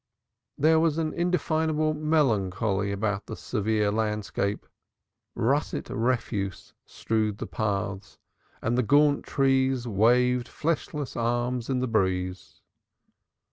[0.57, 4.65] There was an indefinable melancholy about the sere landscape.
[5.35, 8.17] Russet refuse strewed the paths
[8.63, 12.63] and the gaunt trees waved fleshless arms in the breeze.